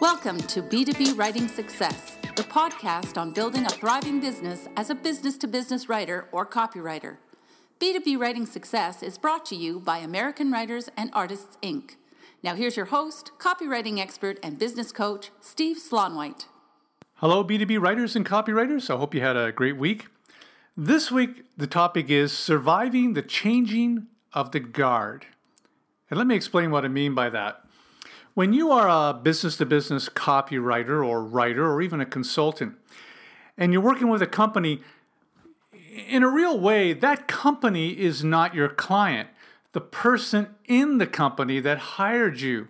[0.00, 5.36] Welcome to B2B Writing Success, the podcast on building a thriving business as a business
[5.36, 7.18] to business writer or copywriter.
[7.78, 11.96] B2B Writing Success is brought to you by American Writers and Artists, Inc.
[12.42, 16.46] Now, here's your host, copywriting expert, and business coach, Steve Slaunwhite.
[17.16, 18.88] Hello, B2B writers and copywriters.
[18.88, 20.06] I hope you had a great week.
[20.78, 25.26] This week, the topic is surviving the changing of the guard.
[26.08, 27.66] And let me explain what I mean by that.
[28.34, 32.76] When you are a business to business copywriter or writer or even a consultant,
[33.58, 34.80] and you're working with a company,
[36.08, 39.28] in a real way, that company is not your client.
[39.72, 42.68] The person in the company that hired you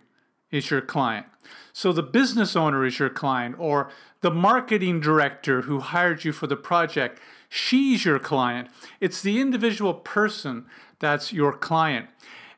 [0.51, 1.27] is your client.
[1.73, 3.91] So the business owner is your client, or
[4.23, 8.69] the marketing director who hired you for the project, she's your client.
[9.01, 10.67] It's the individual person
[10.99, 12.09] that's your client.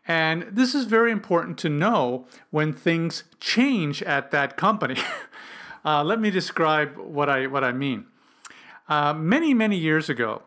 [0.07, 4.97] And this is very important to know when things change at that company.
[5.85, 8.07] uh, let me describe what I, what I mean.
[8.89, 10.43] Uh, many, many years ago,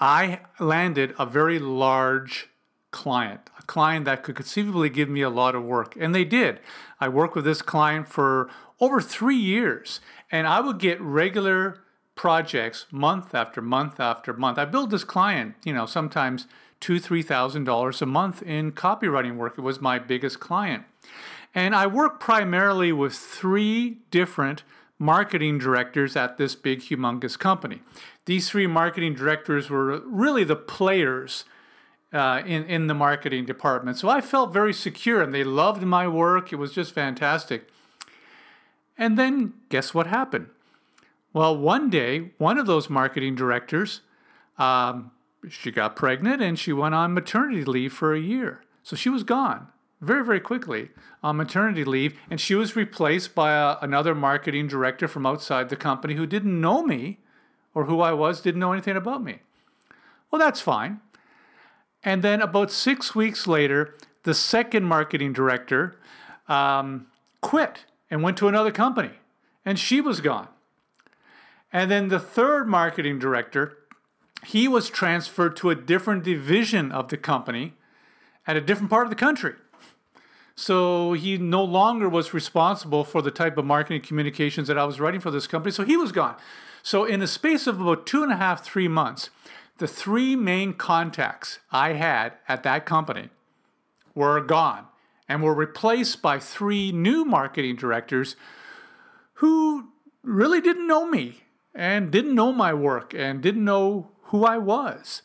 [0.00, 2.48] I landed a very large
[2.90, 5.96] client, a client that could conceivably give me a lot of work.
[5.98, 6.60] And they did.
[7.00, 8.48] I worked with this client for
[8.80, 11.84] over three years, and I would get regular
[12.14, 14.58] projects month after month after month.
[14.58, 16.46] I built this client, you know, sometimes
[16.84, 19.54] two, three thousand dollars a month in copywriting work.
[19.56, 20.84] It was my biggest client.
[21.54, 24.64] And I work primarily with three different
[24.98, 27.80] marketing directors at this big, humongous company.
[28.26, 31.46] These three marketing directors were really the players
[32.12, 33.96] uh, in, in the marketing department.
[33.96, 36.52] So I felt very secure and they loved my work.
[36.52, 37.66] It was just fantastic.
[38.98, 40.48] And then guess what happened?
[41.32, 44.02] Well, one day, one of those marketing directors
[44.58, 45.12] um,
[45.48, 48.62] she got pregnant and she went on maternity leave for a year.
[48.82, 49.68] So she was gone
[50.00, 50.90] very, very quickly
[51.22, 52.16] on maternity leave.
[52.30, 56.60] And she was replaced by a, another marketing director from outside the company who didn't
[56.60, 57.18] know me
[57.74, 59.38] or who I was, didn't know anything about me.
[60.30, 61.00] Well, that's fine.
[62.02, 65.96] And then about six weeks later, the second marketing director
[66.48, 67.06] um,
[67.40, 69.12] quit and went to another company,
[69.64, 70.48] and she was gone.
[71.72, 73.78] And then the third marketing director
[74.46, 77.74] he was transferred to a different division of the company
[78.46, 79.54] at a different part of the country.
[80.56, 85.00] So he no longer was responsible for the type of marketing communications that I was
[85.00, 85.72] writing for this company.
[85.72, 86.36] So he was gone.
[86.82, 89.30] So in a space of about two and a half, three months,
[89.78, 93.30] the three main contacts I had at that company
[94.14, 94.86] were gone
[95.28, 98.36] and were replaced by three new marketing directors
[99.34, 99.88] who
[100.22, 101.42] really didn't know me
[101.74, 105.22] and didn't know my work and didn't know who I was,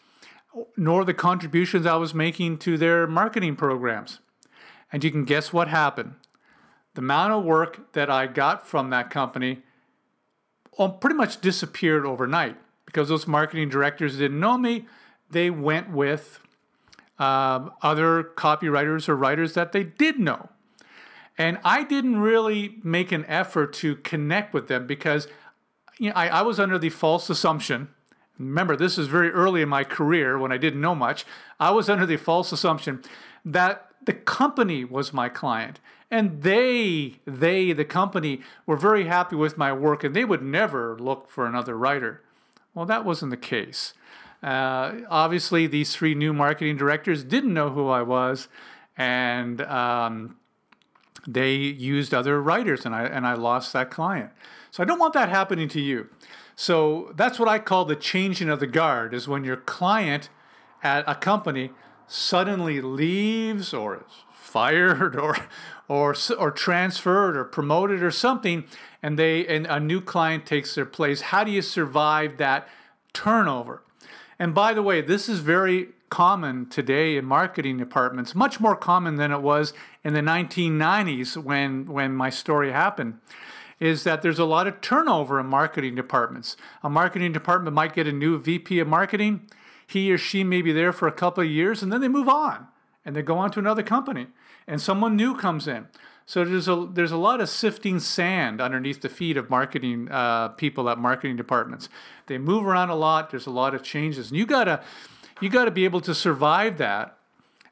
[0.75, 4.19] nor the contributions I was making to their marketing programs.
[4.91, 6.15] And you can guess what happened.
[6.95, 9.59] The amount of work that I got from that company
[11.01, 12.55] pretty much disappeared overnight
[12.85, 14.87] because those marketing directors didn't know me.
[15.29, 16.39] They went with
[17.19, 20.49] um, other copywriters or writers that they did know.
[21.37, 25.27] And I didn't really make an effort to connect with them because
[25.97, 27.89] you know, I, I was under the false assumption
[28.39, 31.25] remember, this is very early in my career when I didn't know much.
[31.59, 33.03] I was under the false assumption
[33.45, 35.79] that the company was my client
[36.11, 40.97] and they they the company were very happy with my work and they would never
[40.97, 42.21] look for another writer.
[42.73, 43.93] Well that wasn't the case.
[44.41, 48.47] Uh, obviously these three new marketing directors didn't know who i was
[48.95, 50.37] and um,
[51.27, 54.31] they used other writers and I, and I lost that client.
[54.71, 56.09] So i don't want that happening to you
[56.59, 60.27] so that's what I call the changing of the guard is when your client
[60.83, 61.71] at a company
[62.05, 65.37] suddenly leaves or is fired or
[65.87, 68.65] or or transferred or promoted or something
[69.01, 71.21] and they and a new client takes their place.
[71.21, 72.67] How do you survive that
[73.13, 73.81] turnover?
[74.37, 79.15] And by the way, this is very common today in marketing departments, much more common
[79.15, 79.71] than it was
[80.03, 83.21] in the 1990s when when my story happened
[83.79, 86.57] is that there's a lot of turnover in marketing departments.
[86.83, 89.49] A marketing department might get a new VP of marketing.
[89.87, 92.29] He or she may be there for a couple of years and then they move
[92.29, 92.67] on
[93.05, 94.27] and they go on to another company
[94.67, 95.87] and someone new comes in.
[96.25, 100.49] So there's a there's a lot of sifting sand underneath the feet of marketing uh,
[100.49, 101.89] people at marketing departments.
[102.27, 103.31] They move around a lot.
[103.31, 104.83] There's a lot of changes, and you gotta
[105.41, 107.17] you gotta be able to survive that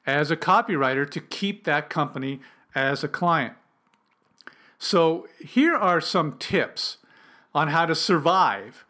[0.07, 2.39] as a copywriter to keep that company
[2.73, 3.53] as a client.
[4.79, 6.97] So, here are some tips
[7.53, 8.85] on how to survive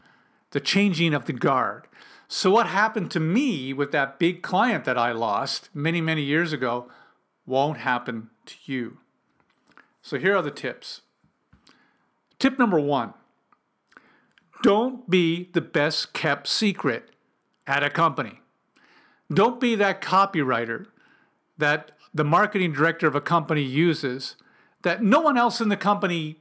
[0.52, 1.88] the changing of the guard.
[2.28, 6.52] So, what happened to me with that big client that I lost many, many years
[6.52, 6.90] ago
[7.46, 8.98] won't happen to you.
[10.02, 11.02] So, here are the tips.
[12.40, 13.14] Tip number one
[14.64, 17.12] don't be the best kept secret
[17.66, 18.42] at a company.
[19.32, 20.88] Don't be that copywriter
[21.58, 24.36] that the marketing director of a company uses
[24.84, 26.38] that no one else in the company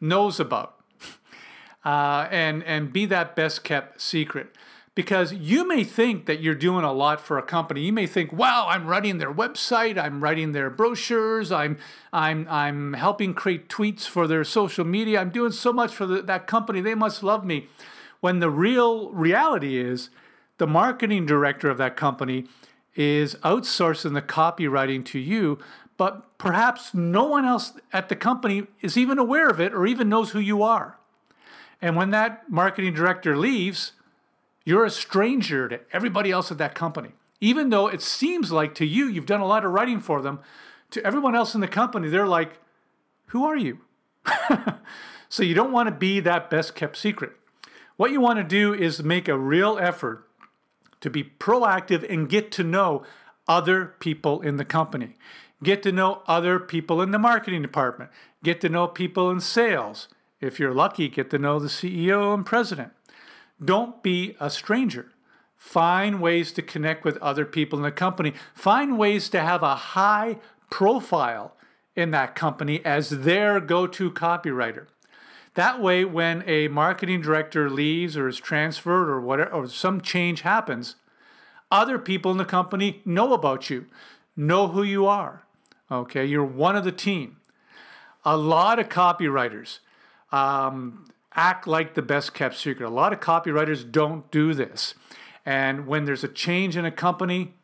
[0.00, 0.76] knows about.
[1.84, 4.56] Uh, and, and be that best kept secret
[4.94, 7.82] because you may think that you're doing a lot for a company.
[7.82, 11.76] You may think, "Wow, I'm writing their website, I'm writing their brochures, I'm
[12.12, 15.20] I'm I'm helping create tweets for their social media.
[15.20, 16.80] I'm doing so much for the, that company.
[16.80, 17.68] They must love me."
[18.20, 20.08] When the real reality is,
[20.56, 22.46] the marketing director of that company
[22.94, 25.58] is outsourcing the copywriting to you,
[25.96, 30.08] but perhaps no one else at the company is even aware of it or even
[30.08, 30.98] knows who you are.
[31.80, 33.92] And when that marketing director leaves,
[34.64, 37.10] you're a stranger to everybody else at that company.
[37.40, 40.40] Even though it seems like to you, you've done a lot of writing for them,
[40.90, 42.58] to everyone else in the company, they're like,
[43.26, 43.80] Who are you?
[45.28, 47.32] so you don't want to be that best kept secret.
[47.96, 50.26] What you want to do is make a real effort
[51.00, 53.04] to be proactive and get to know
[53.46, 55.16] other people in the company.
[55.64, 58.10] Get to know other people in the marketing department.
[58.42, 60.08] Get to know people in sales.
[60.38, 62.92] If you're lucky, get to know the CEO and president.
[63.64, 65.10] Don't be a stranger.
[65.56, 68.34] Find ways to connect with other people in the company.
[68.54, 70.36] Find ways to have a high
[70.70, 71.56] profile
[71.96, 74.88] in that company as their go to copywriter.
[75.54, 80.42] That way, when a marketing director leaves or is transferred or whatever, or some change
[80.42, 80.96] happens,
[81.70, 83.86] other people in the company know about you,
[84.36, 85.43] know who you are.
[85.90, 87.36] Okay, you're one of the team.
[88.24, 89.80] A lot of copywriters,
[90.32, 92.86] um, act like the best kept secret.
[92.86, 94.94] A lot of copywriters don't do this.
[95.44, 97.54] And when there's a change in a company,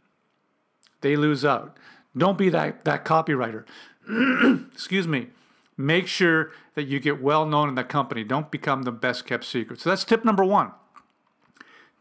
[1.00, 1.78] they lose out.
[2.16, 3.64] Don't be that, that copywriter.
[4.72, 5.28] Excuse me.
[5.76, 8.22] Make sure that you get well known in that company.
[8.22, 9.80] Don't become the best kept secret.
[9.80, 10.72] So that's tip number one.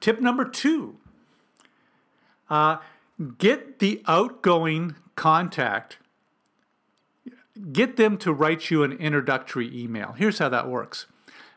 [0.02, 0.98] Tip number two
[2.50, 2.78] uh,
[3.38, 5.98] get the outgoing contact,
[7.72, 10.14] get them to write you an introductory email.
[10.14, 11.06] Here's how that works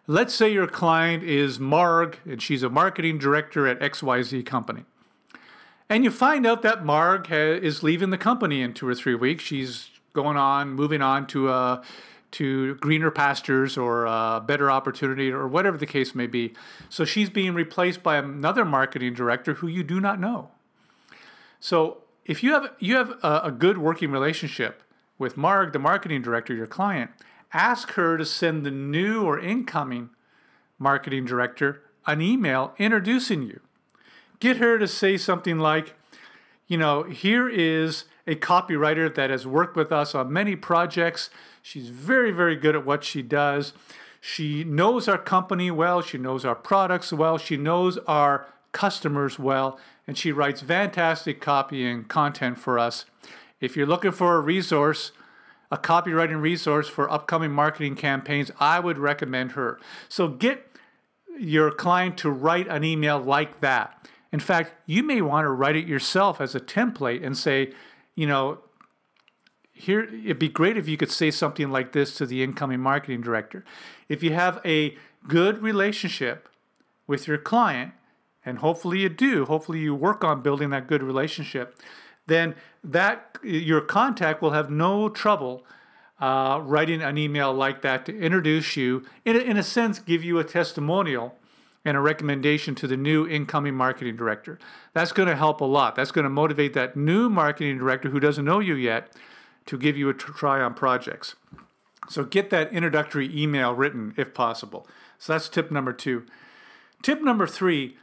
[0.07, 4.85] Let's say your client is Marg and she's a marketing director at XYZ company.
[5.89, 9.15] And you find out that Marg ha- is leaving the company in two or three
[9.15, 9.45] weeks.
[9.45, 11.83] She's going on, moving on to uh,
[12.33, 16.55] to greener pastures or a better opportunity or whatever the case may be.
[16.89, 20.51] So she's being replaced by another marketing director who you do not know.
[21.61, 24.83] So if you have you have a, a good working relationship
[25.23, 27.11] with Marg, the marketing director, your client,
[27.55, 30.11] ask her to send the new or incoming
[30.79, 33.61] marketing director an email introducing you.
[34.41, 35.95] Get her to say something like,
[36.67, 41.31] you know, here is a copywriter that has worked with us on many projects.
[41.63, 43.73] She's very, very good at what she does.
[44.21, 46.03] She knows our company well.
[46.03, 47.39] She knows our products well.
[47.39, 49.79] She knows our customers well.
[50.07, 53.05] And she writes fantastic copy and content for us.
[53.63, 55.13] If you're looking for a resource,
[55.71, 59.79] a copywriting resource for upcoming marketing campaigns, I would recommend her.
[60.09, 60.67] So get
[61.39, 64.09] your client to write an email like that.
[64.33, 67.73] In fact, you may want to write it yourself as a template and say,
[68.17, 68.59] you know,
[69.73, 73.21] here it'd be great if you could say something like this to the incoming marketing
[73.21, 73.65] director.
[74.09, 74.97] If you have a
[75.29, 76.49] good relationship
[77.07, 77.93] with your client,
[78.45, 81.81] and hopefully you do, hopefully you work on building that good relationship,
[82.27, 85.65] then that your contact will have no trouble
[86.21, 90.23] uh, writing an email like that to introduce you, in a, in a sense, give
[90.23, 91.35] you a testimonial
[91.85, 94.59] and a recommendation to the new incoming marketing director.
[94.93, 95.97] That's going to help a lot.
[95.97, 99.13] That's going to motivate that new marketing director who doesn't know you yet
[99.67, 101.35] to give you a try on projects.
[102.09, 104.87] So get that introductory email written if possible.
[105.19, 106.25] So that's tip number two.
[107.03, 107.97] Tip number three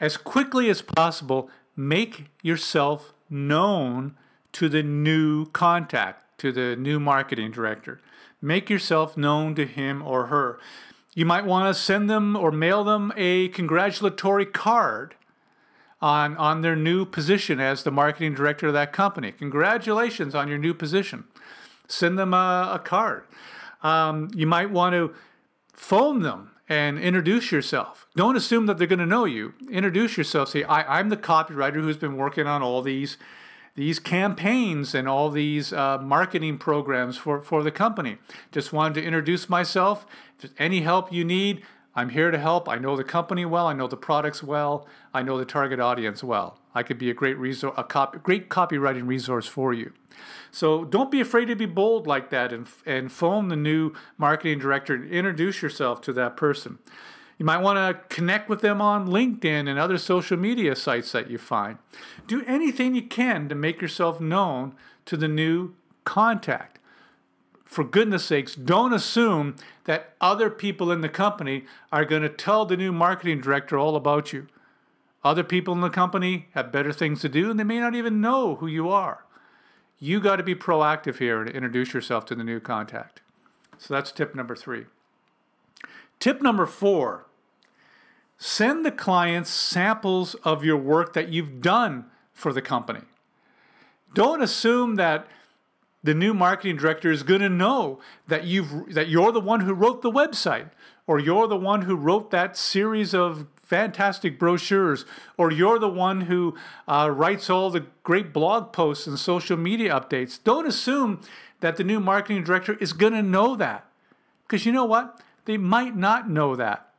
[0.00, 4.14] as quickly as possible, make yourself known
[4.56, 8.00] to the new contact, to the new marketing director.
[8.40, 10.58] Make yourself known to him or her.
[11.14, 15.14] You might want to send them or mail them a congratulatory card
[16.00, 19.30] on, on their new position as the marketing director of that company.
[19.30, 21.24] Congratulations on your new position.
[21.86, 23.24] Send them a, a card.
[23.82, 25.12] Um, you might want to
[25.74, 28.06] phone them and introduce yourself.
[28.16, 29.52] Don't assume that they're going to know you.
[29.70, 30.48] Introduce yourself.
[30.48, 33.18] Say, I, am the copywriter who's been working on all these
[33.76, 38.18] these campaigns and all these uh, marketing programs for, for the company.
[38.50, 40.06] Just wanted to introduce myself.
[40.34, 41.62] If there's any help you need,
[41.94, 42.68] I'm here to help.
[42.68, 43.66] I know the company well.
[43.66, 44.86] I know the products well.
[45.14, 46.58] I know the target audience well.
[46.74, 49.92] I could be a great resource, a copy, great copywriting resource for you.
[50.50, 54.58] So don't be afraid to be bold like that and, and phone the new marketing
[54.58, 56.78] director and introduce yourself to that person.
[57.38, 61.30] You might want to connect with them on LinkedIn and other social media sites that
[61.30, 61.78] you find.
[62.26, 64.74] Do anything you can to make yourself known
[65.04, 65.74] to the new
[66.04, 66.78] contact.
[67.64, 72.64] For goodness sakes, don't assume that other people in the company are going to tell
[72.64, 74.46] the new marketing director all about you.
[75.22, 78.20] Other people in the company have better things to do and they may not even
[78.20, 79.24] know who you are.
[79.98, 83.20] You got to be proactive here to introduce yourself to the new contact.
[83.76, 84.86] So that's tip number three.
[86.18, 87.26] Tip number four
[88.38, 92.04] send the clients samples of your work that you've done
[92.34, 93.00] for the company.
[94.14, 95.26] Don't assume that
[96.02, 99.74] the new marketing director is going to know that you've that you're the one who
[99.74, 100.70] wrote the website
[101.06, 105.04] or you're the one who wrote that series of fantastic brochures
[105.36, 106.54] or you're the one who
[106.86, 110.38] uh, writes all the great blog posts and social media updates.
[110.42, 111.20] Don't assume
[111.60, 113.86] that the new marketing director is going to know that.
[114.46, 116.92] Because you know what they might not know that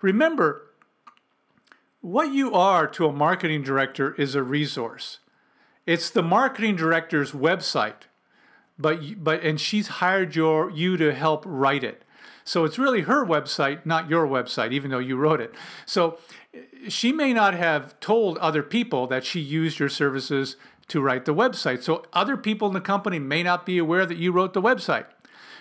[0.00, 0.70] remember
[2.00, 5.18] what you are to a marketing director is a resource
[5.86, 8.06] it's the marketing director's website
[8.78, 12.02] but but and she's hired your you to help write it.
[12.44, 15.52] So it's really her website, not your website, even though you wrote it.
[15.84, 16.18] So
[16.88, 20.56] she may not have told other people that she used your services
[20.88, 21.82] to write the website.
[21.82, 25.06] So other people in the company may not be aware that you wrote the website.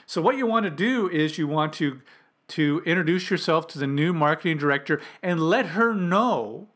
[0.05, 2.01] So what you want to do is you want to
[2.49, 6.67] to introduce yourself to the new marketing director and let her know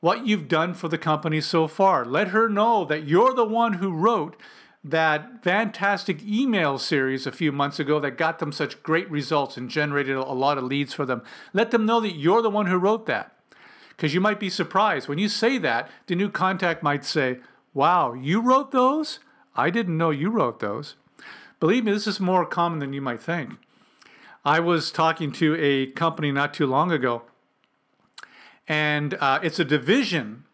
[0.00, 2.04] what you've done for the company so far.
[2.04, 4.36] Let her know that you're the one who wrote
[4.84, 9.68] that fantastic email series a few months ago that got them such great results and
[9.68, 11.22] generated a lot of leads for them.
[11.52, 13.32] Let them know that you're the one who wrote that.
[13.88, 15.08] Because you might be surprised.
[15.08, 17.38] When you say that, the new contact might say,
[17.72, 19.18] Wow, you wrote those?
[19.56, 20.94] I didn't know you wrote those.
[21.58, 23.54] Believe me, this is more common than you might think.
[24.46, 27.22] I was talking to a company not too long ago,
[28.68, 30.44] and uh, it's a division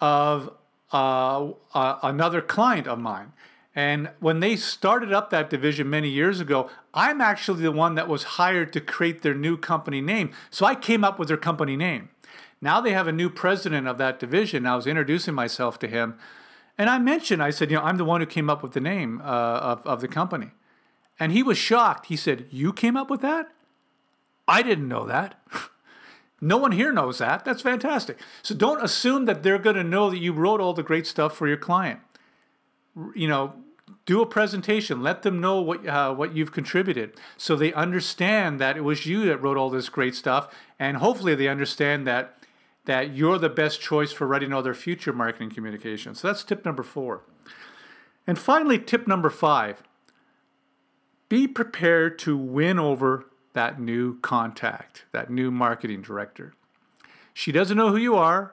[0.00, 0.52] of
[0.92, 3.32] uh, uh, another client of mine.
[3.74, 8.06] And when they started up that division many years ago, I'm actually the one that
[8.06, 10.30] was hired to create their new company name.
[10.50, 12.10] So I came up with their company name.
[12.60, 14.64] Now they have a new president of that division.
[14.64, 16.18] I was introducing myself to him.
[16.78, 18.80] And I mentioned, I said, you know, I'm the one who came up with the
[18.80, 20.52] name uh, of, of the company.
[21.20, 22.06] And he was shocked.
[22.06, 23.50] He said, You came up with that?
[24.48, 25.40] I didn't know that.
[26.40, 27.44] no one here knows that.
[27.44, 28.18] That's fantastic.
[28.42, 31.36] So don't assume that they're going to know that you wrote all the great stuff
[31.36, 32.00] for your client
[33.14, 33.54] you know,
[34.06, 35.02] do a presentation.
[35.02, 39.24] Let them know what uh, what you've contributed, so they understand that it was you
[39.26, 42.36] that wrote all this great stuff, and hopefully they understand that
[42.86, 46.20] that you're the best choice for writing all their future marketing communications.
[46.20, 47.22] So that's tip number four.
[48.26, 49.82] And finally, tip number five:
[51.30, 56.52] be prepared to win over that new contact, that new marketing director.
[57.32, 58.52] She doesn't know who you are.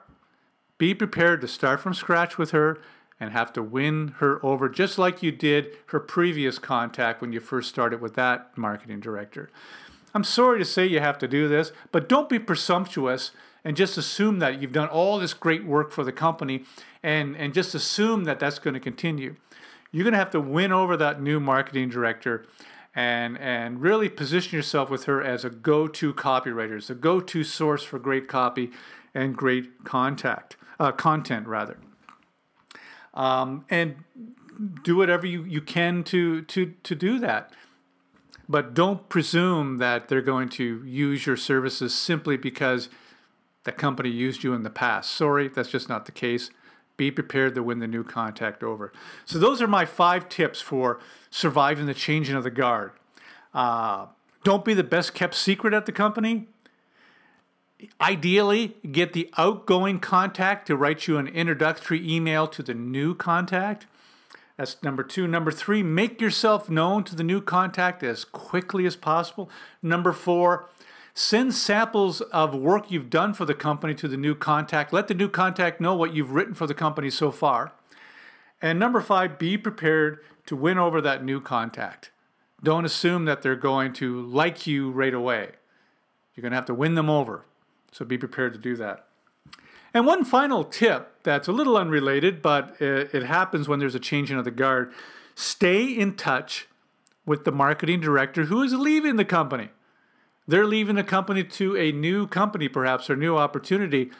[0.78, 2.78] Be prepared to start from scratch with her
[3.18, 7.40] and have to win her over, just like you did her previous contact when you
[7.40, 9.50] first started with that marketing director.
[10.14, 13.32] I'm sorry to say you have to do this, but don't be presumptuous
[13.64, 16.62] and just assume that you've done all this great work for the company
[17.02, 19.34] and, and just assume that that's going to continue.
[19.90, 22.46] You're going to have to win over that new marketing director
[22.94, 27.20] and, and really position yourself with her as a go to copywriter, as a go
[27.20, 28.70] to source for great copy
[29.14, 31.78] and great contact, uh, content, rather
[33.18, 33.96] um, and
[34.82, 37.52] do whatever you, you can to, to, to do that.
[38.48, 42.88] But don't presume that they're going to use your services simply because
[43.64, 45.10] the company used you in the past.
[45.10, 46.50] Sorry, that's just not the case.
[46.98, 48.92] Be prepared to win the new contact over.
[49.24, 51.00] So, those are my five tips for
[51.30, 52.90] surviving the changing of the guard.
[53.54, 54.06] Uh,
[54.44, 56.48] don't be the best kept secret at the company.
[58.00, 63.86] Ideally, get the outgoing contact to write you an introductory email to the new contact.
[64.56, 65.28] That's number two.
[65.28, 69.48] Number three, make yourself known to the new contact as quickly as possible.
[69.80, 70.68] Number four,
[71.18, 74.92] send samples of work you've done for the company to the new contact.
[74.92, 77.72] Let the new contact know what you've written for the company so far.
[78.62, 82.12] And number five, be prepared to win over that new contact.
[82.62, 85.50] Don't assume that they're going to like you right away.
[86.36, 87.44] You're going to have to win them over.
[87.90, 89.06] So be prepared to do that.
[89.92, 94.38] And one final tip that's a little unrelated, but it, happens when there's a changing
[94.38, 94.92] of the guard.
[95.34, 96.68] Stay in touch
[97.26, 99.70] with the marketing director who is leaving the company.
[100.48, 104.10] They're leaving the company to a new company, perhaps, or new opportunity,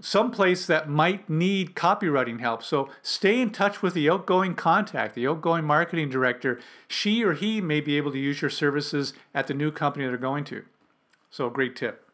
[0.00, 2.62] someplace that might need copywriting help.
[2.62, 6.58] So stay in touch with the outgoing contact, the outgoing marketing director.
[6.88, 10.16] She or he may be able to use your services at the new company they're
[10.16, 10.64] going to.
[11.30, 12.08] So, great tip.